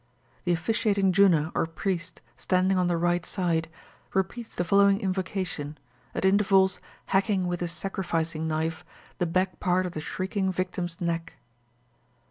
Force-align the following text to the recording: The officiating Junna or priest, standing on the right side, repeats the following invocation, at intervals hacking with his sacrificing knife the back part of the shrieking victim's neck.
The 0.45 0.51
officiating 0.51 1.11
Junna 1.13 1.51
or 1.53 1.67
priest, 1.67 2.21
standing 2.35 2.75
on 2.75 2.87
the 2.87 2.97
right 2.97 3.23
side, 3.23 3.67
repeats 4.15 4.55
the 4.55 4.63
following 4.63 4.99
invocation, 4.99 5.77
at 6.15 6.25
intervals 6.25 6.79
hacking 7.05 7.45
with 7.45 7.59
his 7.59 7.71
sacrificing 7.71 8.47
knife 8.47 8.83
the 9.19 9.27
back 9.27 9.59
part 9.59 9.85
of 9.85 9.91
the 9.91 10.01
shrieking 10.01 10.51
victim's 10.51 10.99
neck. 11.01 11.33